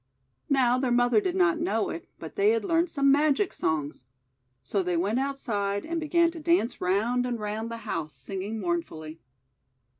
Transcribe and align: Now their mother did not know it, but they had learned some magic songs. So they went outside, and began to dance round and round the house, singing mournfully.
Now 0.49 0.79
their 0.79 0.89
mother 0.91 1.21
did 1.21 1.35
not 1.35 1.59
know 1.59 1.91
it, 1.91 2.09
but 2.17 2.35
they 2.35 2.49
had 2.49 2.65
learned 2.65 2.89
some 2.89 3.11
magic 3.11 3.53
songs. 3.53 4.05
So 4.63 4.81
they 4.81 4.97
went 4.97 5.19
outside, 5.19 5.85
and 5.85 5.99
began 5.99 6.31
to 6.31 6.39
dance 6.39 6.81
round 6.81 7.23
and 7.23 7.39
round 7.39 7.69
the 7.69 7.77
house, 7.85 8.15
singing 8.15 8.59
mournfully. 8.59 9.19